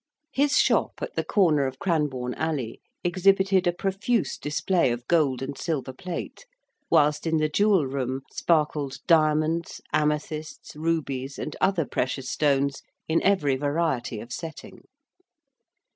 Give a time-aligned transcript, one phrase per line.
[0.31, 5.55] His shop at the corner of Cranbourne Alley exhibited a profuse display of gold and
[5.55, 6.47] silver plate,
[6.89, 13.55] whilst in the jewel room sparkled diamonds, amethysts, rubies, and other precious stones, in every
[13.55, 14.85] variety of setting.